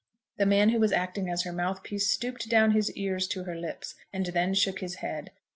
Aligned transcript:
The 0.37 0.47
man 0.47 0.69
who 0.69 0.79
was 0.79 0.91
acting 0.91 1.29
as 1.29 1.43
her 1.43 1.53
mouthpiece 1.53 2.07
stooped 2.07 2.49
down 2.49 2.71
his 2.71 2.91
ears 2.93 3.27
to 3.27 3.43
her 3.43 3.53
lips, 3.55 3.93
and 4.11 4.25
then 4.25 4.55
shook 4.55 4.79
his 4.79 4.95
head. 4.95 5.29